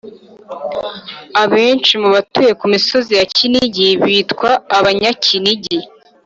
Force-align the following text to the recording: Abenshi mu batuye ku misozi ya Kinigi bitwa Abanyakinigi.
Abenshi 1.43 1.93
mu 2.01 2.09
batuye 2.15 2.51
ku 2.59 2.65
misozi 2.73 3.11
ya 3.19 3.25
Kinigi 3.35 3.87
bitwa 4.03 4.51
Abanyakinigi. 4.77 5.77